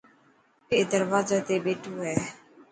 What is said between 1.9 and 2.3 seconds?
هي.